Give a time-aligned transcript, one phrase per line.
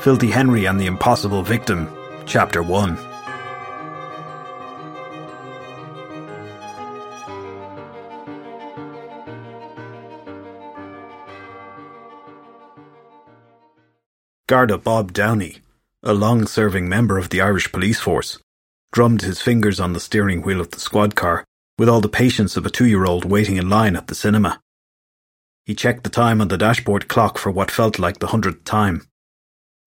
[0.00, 1.94] Filthy Henry and the Impossible Victim,
[2.24, 2.96] Chapter 1.
[14.46, 15.58] Garda Bob Downey,
[16.02, 18.38] a long serving member of the Irish police force,
[18.92, 21.44] drummed his fingers on the steering wheel of the squad car
[21.78, 24.62] with all the patience of a two year old waiting in line at the cinema.
[25.66, 29.02] He checked the time on the dashboard clock for what felt like the hundredth time.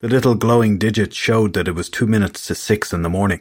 [0.04, 3.40] The little glowing digit showed that it was two minutes to six in the morning.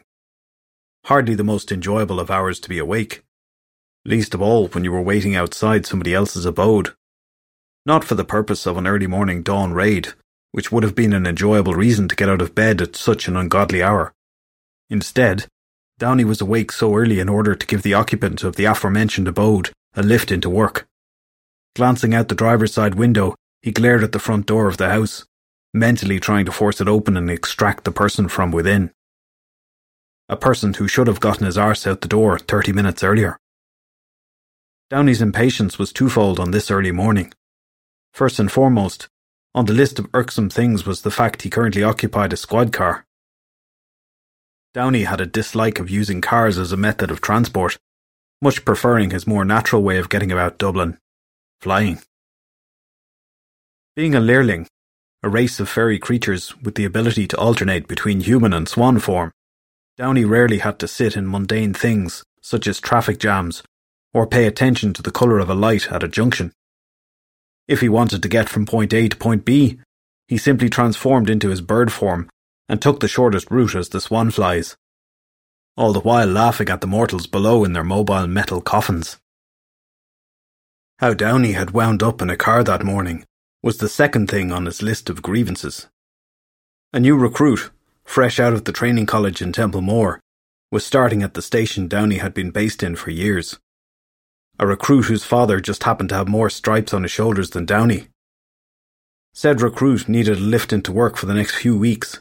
[1.07, 3.21] Hardly the most enjoyable of hours to be awake.
[4.05, 6.93] Least of all when you were waiting outside somebody else's abode.
[7.85, 10.13] Not for the purpose of an early morning dawn raid,
[10.53, 13.35] which would have been an enjoyable reason to get out of bed at such an
[13.35, 14.13] ungodly hour.
[14.89, 15.47] Instead,
[15.99, 19.71] Downey was awake so early in order to give the occupant of the aforementioned abode
[19.95, 20.87] a lift into work.
[21.75, 25.25] Glancing out the driver's side window, he glared at the front door of the house,
[25.73, 28.91] mentally trying to force it open and extract the person from within.
[30.29, 33.37] A person who should have gotten his arse out the door thirty minutes earlier.
[34.89, 37.33] Downey's impatience was twofold on this early morning.
[38.13, 39.07] First and foremost,
[39.55, 43.05] on the list of irksome things was the fact he currently occupied a squad car.
[44.73, 47.77] Downey had a dislike of using cars as a method of transport,
[48.41, 50.97] much preferring his more natural way of getting about Dublin
[51.63, 51.99] flying.
[53.95, 54.67] Being a Leerling,
[55.23, 59.31] a race of fairy creatures with the ability to alternate between human and swan form,
[59.97, 63.63] Downey rarely had to sit in mundane things such as traffic jams
[64.13, 66.51] or pay attention to the colour of a light at a junction.
[67.67, 69.79] If he wanted to get from point A to point B,
[70.27, 72.29] he simply transformed into his bird form
[72.67, 74.75] and took the shortest route as the swan flies,
[75.77, 79.17] all the while laughing at the mortals below in their mobile metal coffins.
[80.99, 83.25] How Downey had wound up in a car that morning
[83.63, 85.87] was the second thing on his list of grievances.
[86.91, 87.71] A new recruit,
[88.03, 90.19] fresh out of the training college in Templemore,
[90.69, 93.57] was starting at the station Downey had been based in for years.
[94.59, 98.09] A recruit whose father just happened to have more stripes on his shoulders than Downey.
[99.33, 102.19] Said recruit needed a lift into work for the next few weeks.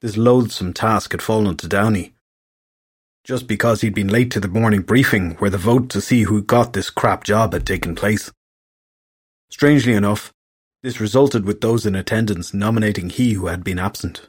[0.00, 2.14] This loathsome task had fallen to Downey,
[3.24, 6.42] just because he'd been late to the morning briefing where the vote to see who
[6.42, 8.30] got this crap job had taken place.
[9.50, 10.32] Strangely enough,
[10.82, 14.28] this resulted with those in attendance nominating he who had been absent.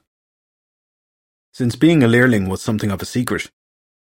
[1.53, 3.49] Since being a Leerling was something of a secret,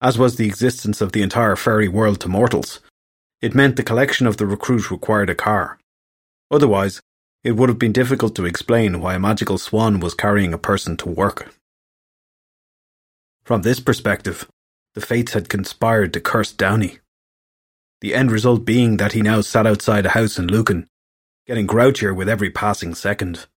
[0.02, 2.82] as was the existence of the entire fairy world to mortals,
[3.42, 5.80] it meant the collection of the recruit required a car.
[6.52, 7.02] Otherwise,
[7.44, 10.96] it would have been difficult to explain why a magical swan was carrying a person
[10.98, 11.54] to work.
[13.44, 14.48] From this perspective,
[14.94, 17.00] the fates had conspired to curse Downey.
[18.00, 20.88] The end result being that he now sat outside a house in Lucan,
[21.46, 23.48] getting grouchier with every passing second.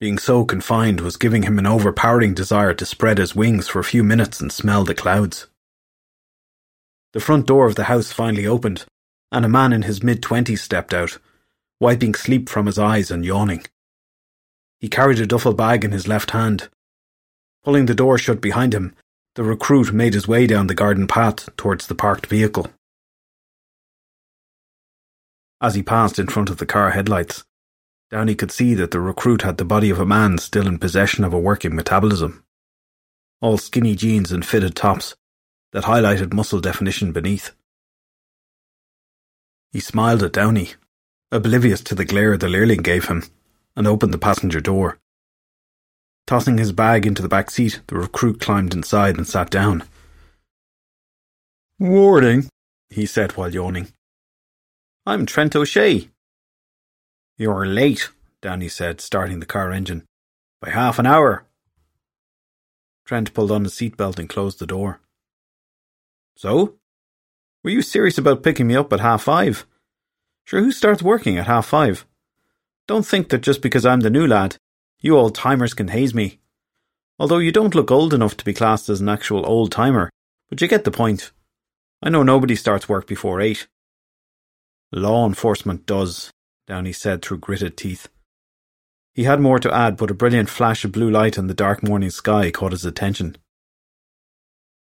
[0.00, 3.84] Being so confined was giving him an overpowering desire to spread his wings for a
[3.84, 5.48] few minutes and smell the clouds.
[7.12, 8.86] The front door of the house finally opened,
[9.30, 11.18] and a man in his mid twenties stepped out,
[11.78, 13.64] wiping sleep from his eyes and yawning.
[14.80, 16.68] He carried a duffel bag in his left hand.
[17.62, 18.96] Pulling the door shut behind him,
[19.34, 22.68] the recruit made his way down the garden path towards the parked vehicle.
[25.62, 27.44] As he passed in front of the car headlights,
[28.10, 31.22] Downey could see that the recruit had the body of a man still in possession
[31.22, 32.44] of a working metabolism.
[33.40, 35.14] All skinny jeans and fitted tops
[35.70, 37.52] that highlighted muscle definition beneath.
[39.70, 40.72] He smiled at Downey,
[41.30, 43.22] oblivious to the glare the Leerling gave him,
[43.76, 44.98] and opened the passenger door.
[46.26, 49.84] Tossing his bag into the back seat, the recruit climbed inside and sat down.
[51.78, 52.48] Warning,
[52.90, 53.92] he said while yawning.
[55.04, 56.08] I'm Trent O'Shea.
[57.36, 60.04] You're late, Downey said, starting the car engine.
[60.60, 61.44] By half an hour.
[63.04, 65.00] Trent pulled on his seatbelt and closed the door.
[66.36, 66.76] So?
[67.64, 69.66] Were you serious about picking me up at half five?
[70.44, 72.06] Sure, who starts working at half five?
[72.86, 74.56] Don't think that just because I'm the new lad,
[75.00, 76.38] you old timers can haze me.
[77.18, 80.10] Although you don't look old enough to be classed as an actual old timer,
[80.48, 81.32] but you get the point.
[82.00, 83.66] I know nobody starts work before eight.
[84.92, 86.30] Law enforcement does,
[86.66, 88.08] Downey said through gritted teeth.
[89.14, 91.82] He had more to add, but a brilliant flash of blue light in the dark
[91.82, 93.36] morning sky caught his attention.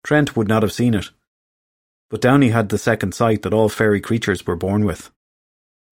[0.03, 1.11] Trent would not have seen it,
[2.09, 5.11] but Downey had the second sight that all fairy creatures were born with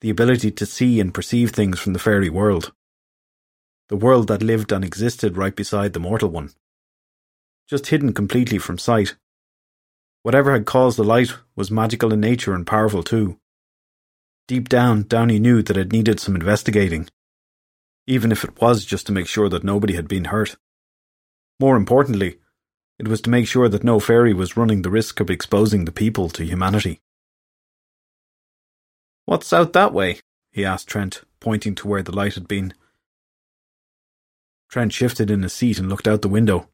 [0.02, 2.72] the ability to see and perceive things from the fairy world
[3.90, 6.52] the world that lived and existed right beside the mortal one.
[7.70, 9.16] Just hidden completely from sight.
[10.24, 13.40] Whatever had caused the light was magical in nature and powerful too.
[14.48, 17.10] Deep down, Downey knew that it needed some investigating.
[18.10, 20.56] even if it was just to make sure that nobody had been hurt.
[21.60, 22.40] More importantly,
[22.98, 25.92] it was to make sure that no fairy was running the risk of exposing the
[25.92, 27.02] people to humanity.
[29.26, 30.22] What's out that way?
[30.54, 32.74] he asked Trent, pointing to where the light had been.
[34.70, 36.70] Trent shifted in his seat and looked out the window.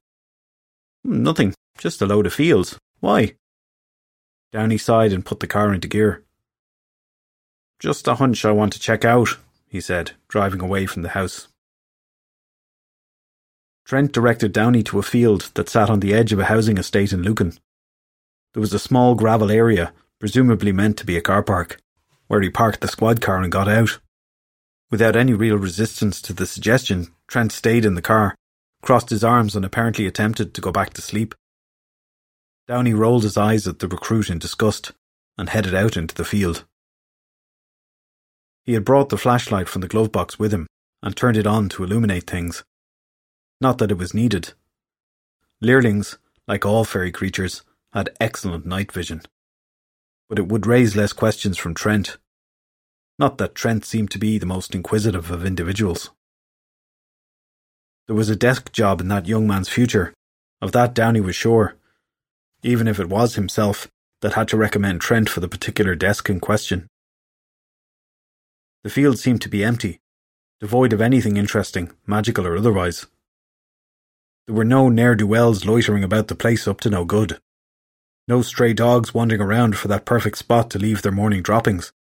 [1.03, 2.77] Nothing, just a load of fields.
[2.99, 3.33] Why?
[4.51, 6.22] Downey sighed and put the car into gear.
[7.83, 9.37] Just a hunch I want to check out,
[9.67, 11.49] he said, driving away from the house.
[13.83, 17.11] Trent directed Downey to a field that sat on the edge of a housing estate
[17.11, 17.59] in Lucan.
[18.53, 21.77] There was a small gravel area, presumably meant to be a car park,
[22.27, 23.99] where he parked the squad car and got out.
[24.89, 28.33] Without any real resistance to the suggestion, Trent stayed in the car,
[28.81, 31.35] crossed his arms, and apparently attempted to go back to sleep.
[32.65, 34.93] Downey rolled his eyes at the recruit in disgust
[35.37, 36.63] and headed out into the field.
[38.65, 40.67] He had brought the flashlight from the glove box with him
[41.01, 42.63] and turned it on to illuminate things.
[43.59, 44.53] Not that it was needed.
[45.61, 46.17] Leerlings,
[46.47, 49.21] like all fairy creatures, had excellent night vision.
[50.29, 52.17] But it would raise less questions from Trent.
[53.19, 56.09] Not that Trent seemed to be the most inquisitive of individuals.
[58.07, 60.13] There was a desk job in that young man's future.
[60.61, 61.75] Of that Downey was sure.
[62.63, 63.87] Even if it was himself
[64.21, 66.87] that had to recommend Trent for the particular desk in question.
[68.83, 70.01] The field seemed to be empty,
[70.59, 73.05] devoid of anything interesting, magical or otherwise.
[74.45, 77.39] There were no ne'er do wells loitering about the place up to no good.
[78.27, 81.93] No stray dogs wandering around for that perfect spot to leave their morning droppings.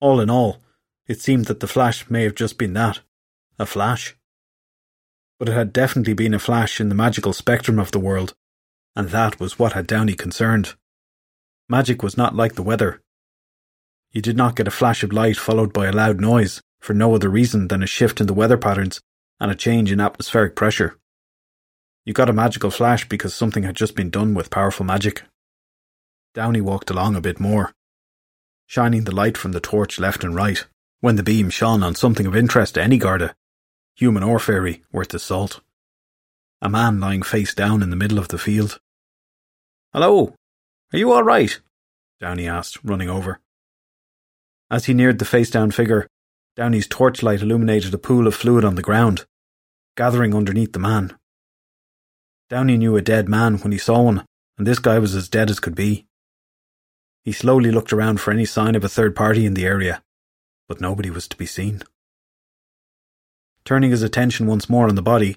[0.00, 0.60] All in all,
[1.06, 3.00] it seemed that the flash may have just been that
[3.56, 4.16] a flash.
[5.38, 8.34] But it had definitely been a flash in the magical spectrum of the world,
[8.96, 10.74] and that was what had Downey concerned.
[11.68, 13.00] Magic was not like the weather,
[14.14, 17.14] you did not get a flash of light followed by a loud noise for no
[17.14, 19.00] other reason than a shift in the weather patterns
[19.40, 20.96] and a change in atmospheric pressure.
[22.04, 25.22] You got a magical flash because something had just been done with powerful magic.
[26.32, 27.72] Downey walked along a bit more,
[28.66, 30.64] shining the light from the torch left and right,
[31.00, 33.34] when the beam shone on something of interest to any Garda,
[33.96, 35.60] human or fairy, worth the salt.
[36.62, 38.78] A man lying face down in the middle of the field.
[39.92, 40.34] Hello,
[40.92, 41.60] are you all right?
[42.20, 43.40] Downey asked, running over.
[44.74, 46.08] As he neared the face down figure,
[46.56, 49.24] Downey's torchlight illuminated a pool of fluid on the ground,
[49.96, 51.16] gathering underneath the man.
[52.50, 54.26] Downey knew a dead man when he saw one,
[54.58, 56.08] and this guy was as dead as could be.
[57.22, 60.02] He slowly looked around for any sign of a third party in the area,
[60.66, 61.84] but nobody was to be seen.
[63.64, 65.36] Turning his attention once more on the body,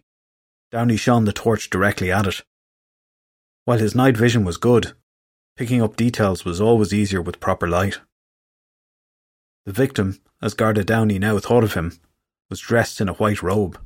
[0.71, 2.41] Downey shone the torch directly at it.
[3.65, 4.93] While his night vision was good,
[5.55, 7.99] picking up details was always easier with proper light.
[9.67, 11.99] The victim, as Garda Downey now thought of him,
[12.49, 13.77] was dressed in a white robe.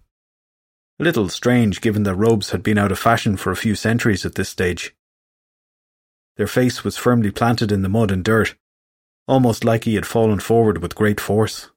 [0.99, 4.23] A little strange given that robes had been out of fashion for a few centuries
[4.23, 4.95] at this stage.
[6.37, 8.53] Their face was firmly planted in the mud and dirt,
[9.27, 11.71] almost like he had fallen forward with great force.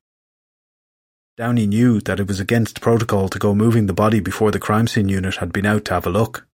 [1.39, 4.87] Downey knew that it was against protocol to go moving the body before the crime
[4.87, 6.47] scene unit had been out to have a look,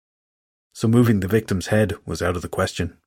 [0.74, 2.98] so moving the victim's head was out of the question.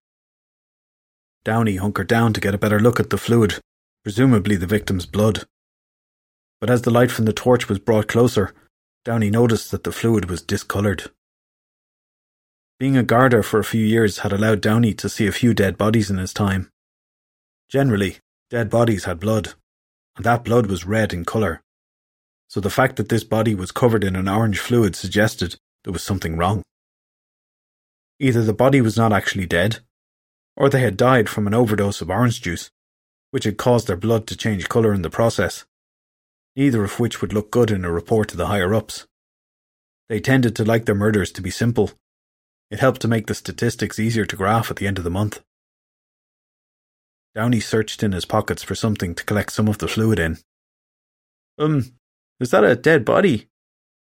[1.44, 3.62] Downey hunkered down to get a better look at the fluid
[4.04, 5.46] presumably the victim's blood.
[6.60, 8.54] But as the light from the torch was brought closer,
[9.04, 11.12] Downey noticed that the fluid was discoloured.
[12.80, 15.78] Being a Garda for a few years had allowed Downey to see a few dead
[15.78, 16.70] bodies in his time.
[17.70, 18.18] Generally,
[18.50, 19.54] dead bodies had blood,
[20.16, 21.62] and that blood was red in colour.
[22.48, 26.04] So the fact that this body was covered in an orange fluid suggested there was
[26.04, 26.64] something wrong.
[28.20, 29.80] Either the body was not actually dead,
[30.58, 32.70] or they had died from an overdose of orange juice
[33.32, 35.66] which had caused their blood to change colour in the process,
[36.56, 39.08] neither of which would look good in a report to the higher ups.
[40.10, 41.92] They tended to like their murders to be simple.
[42.70, 45.42] It helped to make the statistics easier to graph at the end of the month.
[47.34, 50.38] Downey searched in his pockets for something to collect some of the fluid in.
[51.58, 51.94] Um,
[52.42, 53.48] is that a dead body?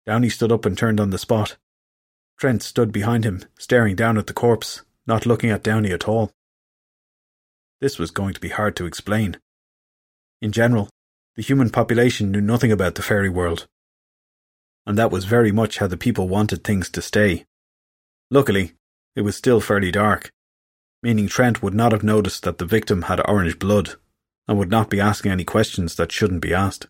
[0.06, 1.56] Downey stood up and turned on the spot.
[2.38, 6.32] Trent stood behind him, staring down at the corpse, not looking at Downey at all.
[7.84, 9.36] This was going to be hard to explain.
[10.40, 10.88] In general,
[11.36, 13.66] the human population knew nothing about the fairy world.
[14.86, 17.44] And that was very much how the people wanted things to stay.
[18.30, 18.72] Luckily,
[19.14, 20.32] it was still fairly dark,
[21.02, 23.96] meaning Trent would not have noticed that the victim had orange blood
[24.48, 26.86] and would not be asking any questions that shouldn't be asked.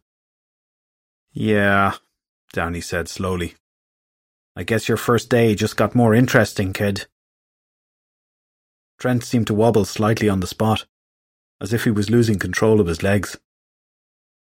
[1.33, 1.95] Yeah,
[2.53, 3.57] Downey said slowly.
[4.55, 7.09] I guess your first day just got more interesting, kid.
[8.99, 10.87] Trent seemed to wobble slightly on the spot,
[11.61, 13.39] as if he was losing control of his legs.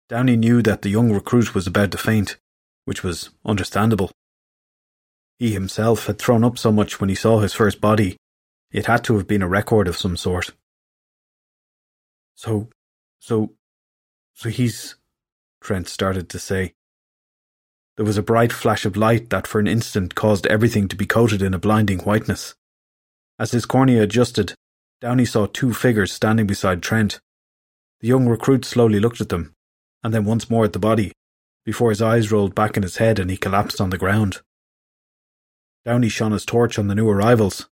[0.09, 2.37] Downey knew that the young recruit was about to faint,
[2.85, 4.11] which was understandable.
[5.38, 8.16] He himself had thrown up so much when he saw his first body,
[8.71, 10.52] it had to have been a record of some sort.
[12.35, 12.71] So,
[13.19, 13.54] so,
[14.35, 14.97] so he's.
[15.61, 16.75] Trent started to say.
[17.97, 21.04] There was a bright flash of light that for an instant caused everything to be
[21.04, 22.54] coated in a blinding whiteness.
[23.40, 24.54] As his cornea adjusted,
[25.00, 27.20] Downey saw two figures standing beside Trent.
[28.00, 29.54] The young recruit slowly looked at them,
[30.04, 31.12] and then once more at the body,
[31.64, 34.42] before his eyes rolled back in his head and he collapsed on the ground.
[35.87, 37.66] Downey shone his torch on the new arrivals.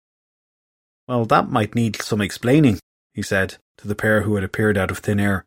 [1.09, 2.79] Well, that might need some explaining,
[3.13, 5.47] he said to the pair who had appeared out of thin air.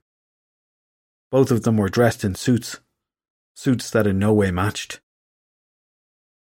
[1.32, 2.82] Both of them were dressed in suits,
[3.54, 5.00] suits that in no way matched.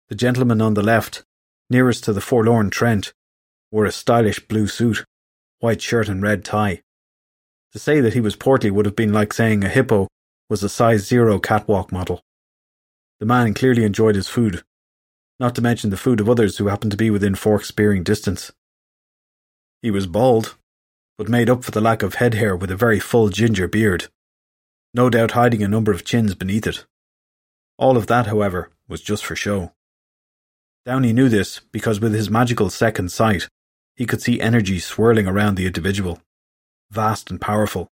[0.07, 1.25] The gentleman on the left,
[1.69, 3.11] nearest to the forlorn Trent,
[3.75, 5.03] wore a stylish blue suit,
[5.59, 6.81] white shirt and red tie.
[7.73, 10.07] To say that he was portly would have been like saying a hippo
[10.49, 12.21] was a size zero catwalk model.
[13.19, 14.63] The man clearly enjoyed his food,
[15.41, 18.53] not to mention the food of others who happened to be within fork spearing distance.
[19.81, 20.55] He was bald,
[21.17, 24.07] but made up for the lack of head hair with a very full ginger beard,
[24.93, 26.85] no doubt hiding a number of chins beneath it.
[27.77, 29.73] All of that, however, was just for show.
[30.85, 33.49] Downey knew this because with his magical second sight,
[33.95, 36.21] he could see energy swirling around the individual,
[36.91, 37.89] vast and powerful,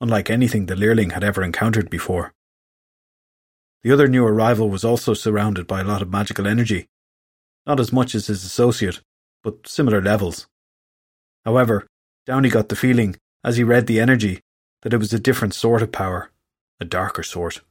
[0.00, 2.32] unlike anything the Leerling had ever encountered before.
[3.82, 6.86] The other new arrival was also surrounded by a lot of magical energy,
[7.66, 9.00] not as much as his associate,
[9.42, 10.46] but similar levels.
[11.44, 11.86] However,
[12.26, 14.40] Downey got the feeling, as he read the energy,
[14.82, 16.30] that it was a different sort of power,
[16.78, 17.62] a darker sort.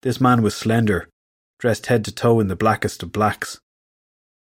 [0.00, 1.08] This man was slender,
[1.58, 3.60] dressed head to toe in the blackest of blacks.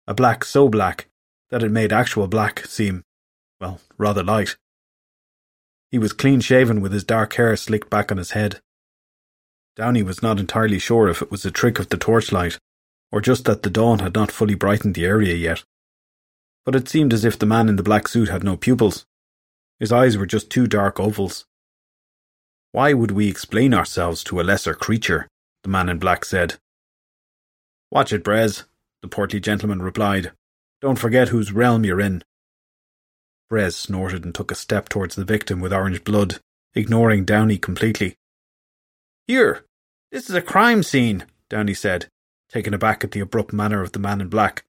[0.07, 1.09] A black so black
[1.55, 3.05] that it made actual black seem,
[3.61, 4.57] well, rather light.
[5.91, 8.61] He was clean shaven with his dark hair slicked back on his head.
[9.77, 12.59] Downey was not entirely sure if it was a trick of the torchlight,
[13.13, 15.63] or just that the dawn had not fully brightened the area yet
[16.65, 19.05] but it seemed as if the man in the black suit had no pupils.
[19.79, 21.45] His eyes were just two dark ovals.
[22.73, 25.29] Why would we explain ourselves to a lesser creature?
[25.63, 26.57] the man in black said.
[27.91, 28.65] Watch it, Bres,
[29.01, 30.33] the portly gentleman replied.
[30.85, 32.23] Don't forget whose realm you're in.
[33.51, 36.41] Bres snorted and took a step towards the victim with orange blood,
[36.75, 38.17] ignoring Downey completely.
[39.27, 39.65] Here,
[40.13, 42.09] this is a crime scene, Downey said,
[42.51, 44.67] taken aback at the abrupt manner of the man in black.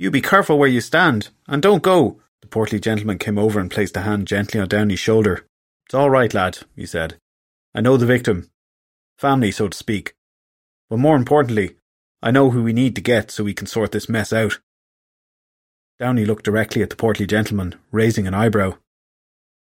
[0.00, 2.20] You be careful where you stand, and don't go.
[2.40, 5.46] The portly gentleman came over and placed a hand gently on Downey's shoulder.
[5.86, 7.18] It's all right, lad, he said.
[7.72, 8.50] I know the victim.
[9.16, 10.14] Family, so to speak.
[10.90, 11.76] But more importantly,
[12.20, 14.58] I know who we need to get so we can sort this mess out.
[16.02, 18.72] Downey looked directly at the portly gentleman, raising an eyebrow.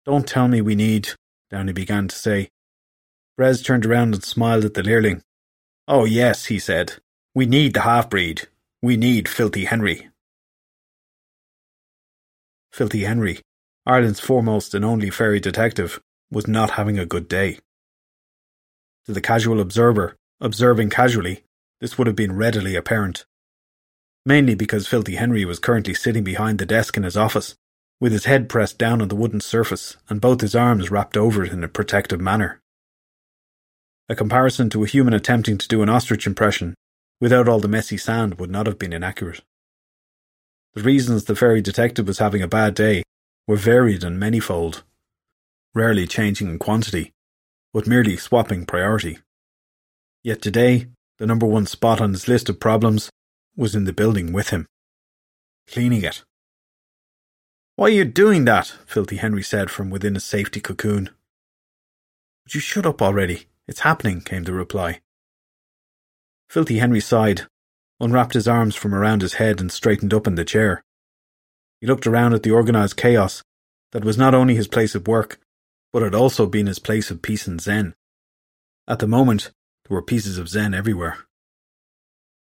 [0.05, 1.09] Don't tell me we need,
[1.49, 2.51] Downey began to say.
[3.39, 5.23] Bres turned around and smiled at the Leerling.
[5.89, 6.97] Oh, yes, he said.
[7.35, 8.49] We need the half breed.
[8.83, 10.11] We need Filthy Henry.
[12.71, 13.41] Filthy Henry,
[13.87, 17.61] Ireland's foremost and only fairy detective, was not having a good day.
[19.07, 21.45] To the casual observer, observing casually,
[21.81, 23.25] this would have been readily apparent.
[24.29, 27.55] Mainly because Filthy Henry was currently sitting behind the desk in his office,
[28.01, 31.45] with his head pressed down on the wooden surface and both his arms wrapped over
[31.45, 32.61] it in a protective manner.
[34.09, 36.75] A comparison to a human attempting to do an ostrich impression
[37.21, 39.43] without all the messy sand would not have been inaccurate.
[40.75, 43.05] The reasons the fairy detective was having a bad day
[43.47, 44.83] were varied and manifold,
[45.73, 47.13] rarely changing in quantity,
[47.73, 49.19] but merely swapping priority.
[50.25, 53.09] Yet today, the number one spot on his list of problems
[53.57, 54.67] was in the building with him.
[55.69, 56.23] Cleaning it.
[57.77, 58.67] Why are you doing that?
[58.87, 61.11] Filthy Henry said from within a safety cocoon.
[62.45, 63.47] Would you shut up already?
[63.67, 65.01] It's happening, came the reply.
[66.49, 67.47] Filthy Henry sighed
[68.01, 70.83] unwrapped his arms from around his head and straightened up in the chair.
[71.81, 73.43] He looked around at the organised chaos
[73.93, 75.39] that was not only his place of work,
[75.93, 77.95] but had also been his place of peace and zen.
[78.87, 79.51] At the moment,
[79.89, 81.19] there were pieces of zen everywhere.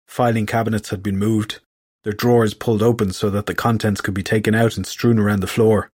[0.07, 1.59] Filing cabinets had been moved,
[2.03, 5.41] their drawers pulled open so that the contents could be taken out and strewn around
[5.41, 5.91] the floor.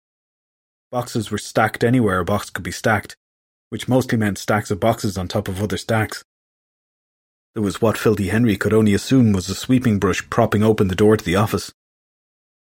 [0.90, 3.16] Boxes were stacked anywhere a box could be stacked,
[3.70, 6.24] which mostly meant stacks of boxes on top of other stacks.
[7.54, 10.94] There was what Filthy Henry could only assume was a sweeping brush propping open the
[10.94, 11.72] door to the office,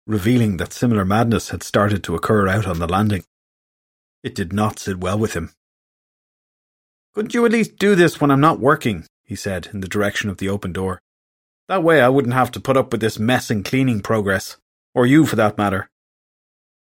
[0.07, 3.25] revealing that similar madness had started to occur out on the landing.
[4.23, 5.53] It did not sit well with him.
[7.15, 9.07] Couldn't you at least do this when I'm not working?
[9.25, 11.01] he said in the direction of the open door.
[11.69, 14.57] That way I wouldn't have to put up with this mess and cleaning progress.
[14.95, 15.91] Or you, for that matter.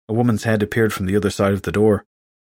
[0.08, 2.04] A woman's head appeared from the other side of the door.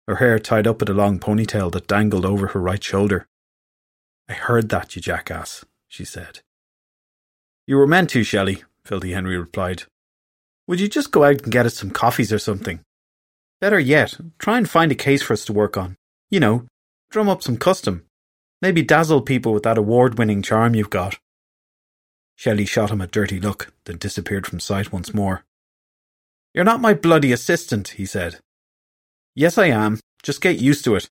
[0.08, 3.28] her hair tied up in a long ponytail that dangled over her right shoulder.
[4.30, 6.40] I heard that, you jackass, she said.
[7.66, 9.84] You were meant to, Shelley, Filthy Henry replied.
[10.68, 12.80] Would you just go out and get us some coffees or something?
[13.60, 15.96] Better yet, try and find a case for us to work on.
[16.30, 16.66] You know,
[17.10, 18.06] drum up some custom.
[18.62, 21.20] Maybe dazzle people with that award winning charm you've got.
[22.38, 25.44] Shelley shot him a dirty look, then disappeared from sight once more.
[26.54, 28.38] You're not my bloody assistant, he said.
[29.34, 30.00] Yes, I am.
[30.22, 31.10] Just get used to it.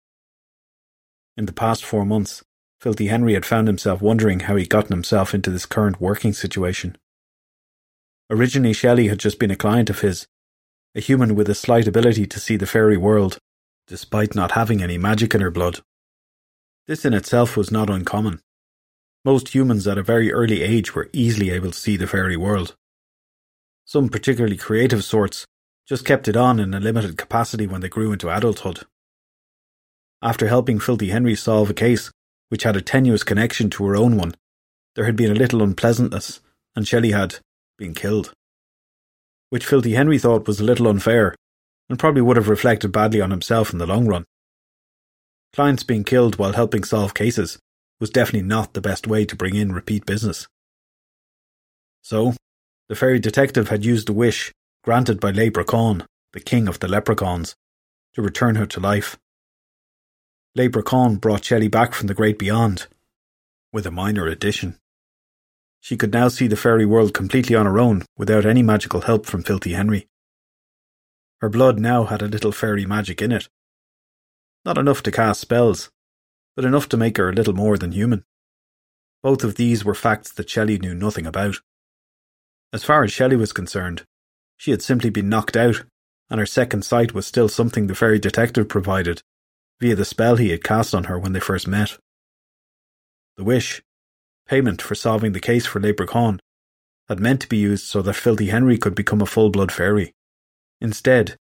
[1.37, 2.45] In the past four months,
[2.81, 6.97] Filthy Henry had found himself wondering how he'd gotten himself into this current working situation.
[8.31, 10.29] Originally, Shelley had just been a client of his,
[10.95, 13.39] a human with a slight ability to see the fairy world,
[13.89, 15.81] despite not having any magic in her blood.
[16.87, 18.41] This in itself was not uncommon.
[19.27, 22.77] Most humans at a very early age were easily able to see the fairy world.
[23.85, 25.45] Some particularly creative sorts
[25.85, 28.85] just kept it on in a limited capacity when they grew into adulthood.
[30.23, 32.13] After helping Filthy Henry solve a case
[32.51, 34.37] which had a tenuous connection to her own one,
[34.95, 36.41] there had been a little unpleasantness,
[36.77, 37.41] and Shelley had
[37.79, 38.33] been killed.
[39.51, 41.35] Which Filthy Henry thought was a little unfair,
[41.89, 44.25] and probably would have reflected badly on himself in the long run.
[45.53, 47.59] Clients being killed while helping solve cases
[48.01, 50.47] was definitely not the best way to bring in repeat business.
[52.03, 52.35] So,
[52.89, 54.53] the fairy detective had used the wish
[54.87, 57.57] granted by Leprechaun, the king of the leprechauns,
[58.15, 59.17] to return her to life.
[60.55, 62.87] Leprechaun brought Shelley back from the great beyond,
[63.73, 64.79] with a minor addition.
[65.81, 69.27] She could now see the fairy world completely on her own without any magical help
[69.27, 70.07] from Filthy Henry.
[71.41, 73.49] Her blood now had a little fairy magic in it.
[74.65, 75.91] Not enough to cast spells,
[76.57, 78.25] but enough to make her a little more than human.
[79.23, 81.61] Both of these were facts that Shelley knew nothing about.
[82.73, 84.05] As far as Shelley was concerned,
[84.57, 85.85] she had simply been knocked out,
[86.31, 89.23] and her second sight was still something the fairy detective provided
[89.81, 91.99] via the spell he had cast on her when they first met.
[93.37, 93.83] The wish,
[94.49, 96.41] payment for solving the case for Leprechaun,
[97.09, 100.15] had meant to be used so that Filthy Henry could become a full blood fairy.
[100.81, 101.37] Instead,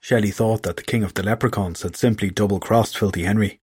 [0.00, 3.58] Shelley thought that the king of the leprechauns had simply double crossed Filthy Henry.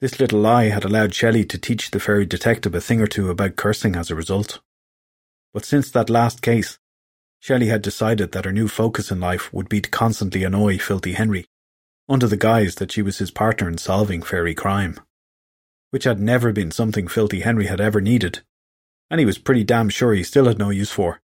[0.00, 3.30] This little lie had allowed Shelley to teach the fairy detective a thing or two
[3.30, 4.60] about cursing as a result.
[5.52, 6.78] But since that last case,
[7.40, 11.12] Shelley had decided that her new focus in life would be to constantly annoy Filthy
[11.12, 11.46] Henry
[12.08, 14.98] under the guise that she was his partner in solving fairy crime,
[15.90, 18.40] which had never been something Filthy Henry had ever needed,
[19.10, 21.20] and he was pretty damn sure he still had no use for.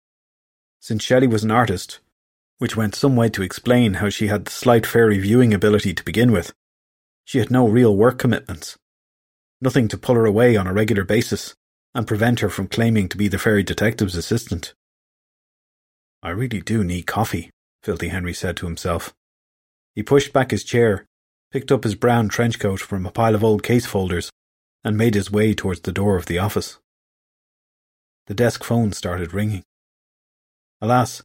[0.79, 1.99] Since Shelley was an artist,
[2.57, 6.03] which went some way to explain how she had the slight fairy viewing ability to
[6.03, 6.53] begin with,
[7.25, 8.77] she had no real work commitments,
[9.61, 11.55] nothing to pull her away on a regular basis
[11.93, 14.73] and prevent her from claiming to be the fairy detective's assistant.
[16.23, 17.49] I really do need coffee,
[17.83, 19.13] Filthy Henry said to himself.
[19.95, 21.05] He pushed back his chair,
[21.51, 24.29] picked up his brown trench coat from a pile of old case folders,
[24.83, 26.79] and made his way towards the door of the office.
[28.27, 29.63] The desk phone started ringing.
[30.79, 31.21] Alas,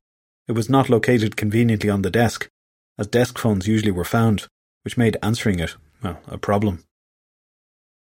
[0.48, 2.48] it was not located conveniently on the desk,
[2.98, 4.46] as desk phones usually were found,
[4.82, 6.84] which made answering it, well, a problem.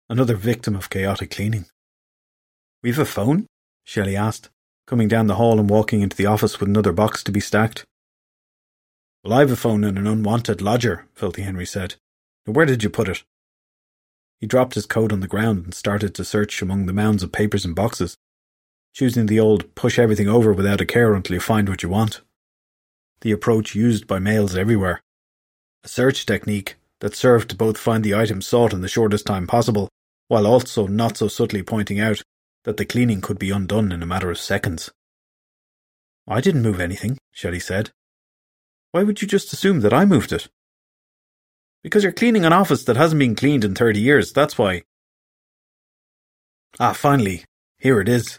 [0.08, 1.66] Another victim of chaotic cleaning.
[2.82, 3.46] We've a phone?
[3.84, 4.50] Shelley asked,
[4.86, 7.84] coming down the hall and walking into the office with another box to be stacked.
[9.24, 11.94] Well, I've a phone and an unwanted lodger, Filthy Henry said.
[12.46, 13.22] Now, Where did you put it?
[14.40, 17.30] He dropped his coat on the ground and started to search among the mounds of
[17.30, 18.16] papers and boxes,
[18.92, 22.20] choosing the old push everything over without a care until you find what you want.
[23.20, 25.00] The approach used by males everywhere.
[25.84, 29.44] A search technique that served to both find the item sought in the shortest time
[29.44, 29.88] possible,
[30.28, 32.22] while also not so subtly pointing out
[32.62, 34.88] that the cleaning could be undone in a matter of seconds.
[36.28, 37.90] I didn't move anything, Shelley said.
[38.92, 40.48] Why would you just assume that I moved it?
[41.82, 44.84] Because you're cleaning an office that hasn't been cleaned in 30 years, that's why.
[46.78, 47.44] Ah, finally,
[47.78, 48.38] here it is.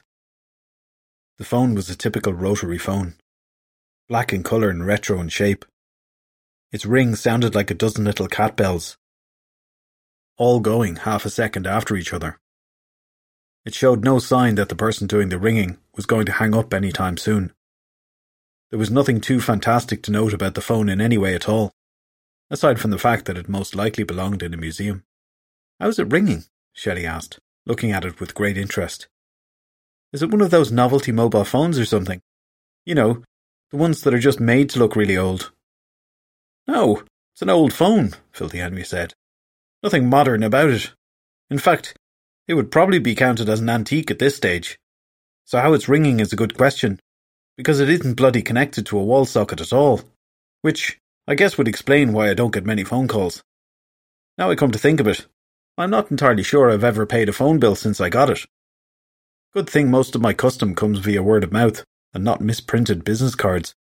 [1.38, 3.16] The phone was a typical rotary phone,
[4.08, 5.66] black in colour and retro in shape.
[6.74, 8.98] Its ring sounded like a dozen little cat bells,
[10.38, 12.40] all going half a second after each other.
[13.64, 16.74] It showed no sign that the person doing the ringing was going to hang up
[16.74, 17.54] any time soon.
[18.72, 21.72] There was nothing too fantastic to note about the phone in any way at all,
[22.50, 25.04] aside from the fact that it most likely belonged in a museum.
[25.80, 26.46] How is it ringing?
[26.74, 29.08] Shelley asked, looking at it with great interest.
[30.12, 32.22] Is it one of those novelty mobile phones or something?
[32.84, 33.24] You know,
[33.70, 35.53] the ones that are just made to look really old.
[36.68, 39.14] No, it's an old phone, Filthy Henry said.
[39.82, 40.94] Nothing modern about it.
[41.50, 41.96] In fact,
[42.48, 44.78] it would probably be counted as an antique at this stage.
[45.46, 47.00] So how it's ringing is a good question,
[47.58, 50.02] because it isn't bloody connected to a wall socket at all,
[50.62, 53.44] which, I guess would explain why I don't get many phone calls.
[54.38, 55.28] Now I come to think of it,
[55.76, 58.46] I'm not entirely sure I've ever paid a phone bill since I got it.
[59.54, 63.34] Good thing most of my custom comes via word of mouth and not misprinted business
[63.34, 63.74] cards.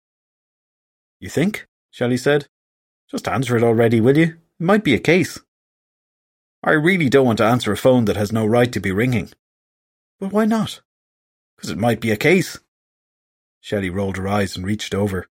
[1.19, 1.67] You think?
[1.91, 2.47] Shelley said.
[3.11, 4.25] Just answer it already, will you?
[4.25, 5.39] It might be a case.
[6.63, 9.31] I really don't want to answer a phone that has no right to be ringing.
[10.21, 10.81] But why not?
[11.57, 12.59] Because it might be a case.
[13.61, 15.27] Shelley rolled her eyes and reached over,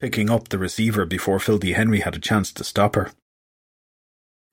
[0.00, 3.10] picking up the receiver before Filthy Henry had a chance to stop her.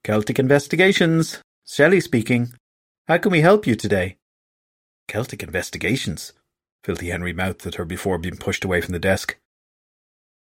[0.03, 1.41] Celtic Investigations.
[1.65, 2.53] Shelley speaking.
[3.07, 4.17] How can we help you today?
[5.07, 6.33] Celtic Investigations?
[6.83, 9.37] Filthy Henry mouthed at her before being pushed away from the desk.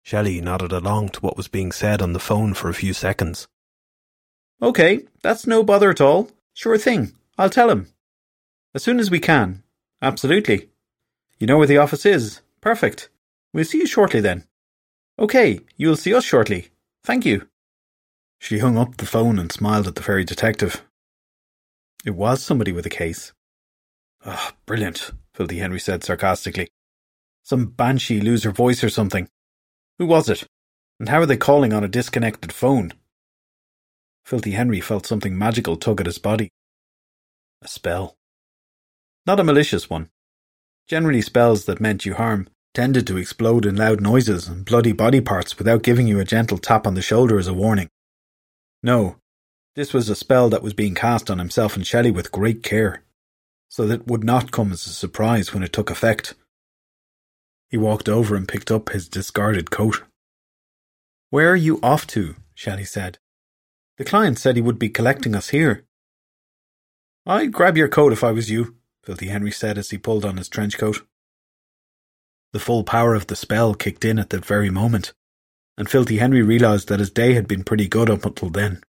[0.04, 3.48] Shelley nodded along to what was being said on the phone for a few seconds.
[4.62, 6.30] OK, that's no bother at all.
[6.54, 7.14] Sure thing.
[7.38, 7.88] I'll tell him.
[8.74, 9.64] As soon as we can.
[10.02, 10.70] Absolutely.
[11.38, 12.42] You know where the office is.
[12.62, 13.10] Perfect.
[13.54, 14.46] We'll see you shortly then.
[15.18, 16.70] OK, you'll see us shortly.
[17.04, 17.48] Thank you.
[18.40, 20.84] She hung up the phone and smiled at the fairy detective.
[22.06, 23.34] It was somebody with a case.
[24.26, 26.70] Ah, oh, brilliant, Filthy Henry said sarcastically.
[27.44, 29.30] Some banshee lose her voice or something.
[30.00, 30.46] Who was it?
[31.00, 32.94] And how are they calling on a disconnected phone?
[34.26, 36.50] Filthy Henry felt something magical tug at his body.
[37.62, 38.16] A spell.
[39.26, 40.10] Not a malicious one.
[40.88, 45.20] Generally, spells that meant you harm tended to explode in loud noises and bloody body
[45.20, 47.90] parts without giving you a gentle tap on the shoulder as a warning.
[48.82, 49.18] No,
[49.76, 53.04] this was a spell that was being cast on himself and Shelley with great care,
[53.70, 56.36] so that it would not come as a surprise when it took effect.
[57.70, 60.04] He walked over and picked up his discarded coat.
[61.30, 62.36] Where are you off to?
[62.54, 63.20] Shelley said.
[63.98, 65.86] The client said he would be collecting us here.
[67.26, 70.38] I'd grab your coat if I was you, Filthy Henry said as he pulled on
[70.38, 71.06] his trench coat.
[72.54, 75.14] The full power of the spell kicked in at that very moment
[75.80, 78.84] and Filthy Henry realised that his day had been pretty good up until then.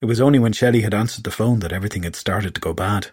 [0.00, 2.72] It was only when Shelley had answered the phone that everything had started to go
[2.72, 3.08] bad.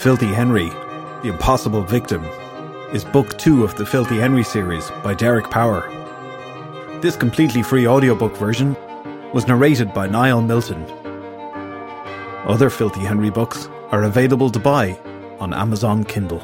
[0.00, 0.68] Filthy Henry,
[1.22, 2.24] The Impossible Victim,
[2.92, 5.88] is book two of the Filthy Henry series by Derek Power.
[7.02, 8.76] This completely free audiobook version
[9.32, 10.86] was narrated by Niall Milton
[12.48, 14.98] other Filthy Henry books are available to buy
[15.38, 16.42] on Amazon Kindle.